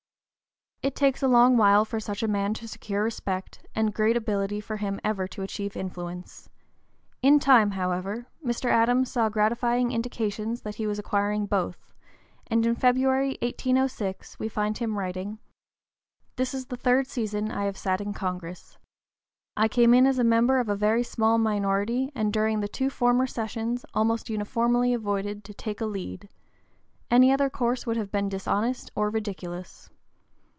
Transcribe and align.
It 0.83 0.95
takes 0.95 1.21
a 1.21 1.27
long 1.27 1.57
while 1.57 1.85
for 1.85 1.99
such 1.99 2.23
a 2.23 2.27
man 2.27 2.55
to 2.55 2.67
secure 2.67 3.03
respect, 3.03 3.63
and 3.75 3.93
great 3.93 4.17
ability 4.17 4.59
for 4.59 4.77
him 4.77 4.99
ever 5.03 5.27
to 5.27 5.43
achieve 5.43 5.77
influence. 5.77 6.49
In 7.21 7.37
time, 7.37 7.69
however, 7.69 8.25
Mr. 8.43 8.65
Adams 8.65 9.11
saw 9.11 9.29
gratifying 9.29 9.91
indications 9.91 10.61
that 10.63 10.75
he 10.77 10.87
was 10.87 10.97
acquiring 10.97 11.45
both, 11.45 11.93
and 12.47 12.65
in 12.65 12.73
February, 12.73 13.37
1806, 13.43 14.39
we 14.39 14.47
find 14.49 14.79
him 14.79 14.97
writing: 14.97 15.37
"This 16.35 16.51
is 16.51 16.65
the 16.65 16.77
third 16.77 17.05
session 17.05 17.51
I 17.51 17.65
have 17.65 17.77
sat 17.77 18.01
in 18.01 18.11
Congress. 18.11 18.79
I 19.55 19.67
came 19.67 19.93
in 19.93 20.05
(p. 20.05 20.07
037) 20.07 20.07
as 20.07 20.17
a 20.17 20.27
member 20.35 20.57
of 20.59 20.67
a 20.67 20.75
very 20.75 21.03
small 21.03 21.37
minority, 21.37 22.11
and 22.15 22.33
during 22.33 22.59
the 22.59 22.67
two 22.67 22.89
former 22.89 23.27
sessions 23.27 23.85
almost 23.93 24.31
uniformly 24.31 24.95
avoided 24.95 25.43
to 25.43 25.53
take 25.53 25.79
a 25.79 25.85
lead; 25.85 26.27
any 27.11 27.31
other 27.31 27.51
course 27.51 27.85
would 27.85 27.97
have 27.97 28.11
been 28.11 28.29
dishonest 28.29 28.89
or 28.95 29.11
ridiculous. 29.11 29.91